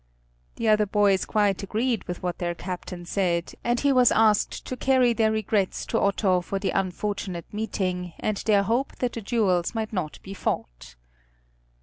The 0.55 0.67
other 0.67 0.87
boys 0.87 1.25
quite 1.25 1.61
agreed 1.61 2.05
with 2.05 2.23
what 2.23 2.39
their 2.39 2.55
captain 2.55 3.05
said, 3.05 3.53
and 3.63 3.79
he 3.79 3.93
was 3.93 4.11
asked 4.11 4.65
to 4.65 4.75
carry 4.75 5.13
their 5.13 5.31
regrets 5.31 5.85
to 5.85 5.99
Otto 5.99 6.41
for 6.41 6.57
the 6.57 6.71
unfortunate 6.71 7.45
meeting 7.53 8.13
and 8.19 8.37
their 8.37 8.63
hope 8.63 8.95
that 8.95 9.13
the 9.13 9.21
duels 9.21 9.75
might 9.75 9.93
not 9.93 10.17
be 10.23 10.33
fought. 10.33 10.95